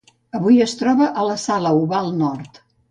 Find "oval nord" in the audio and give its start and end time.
1.85-2.63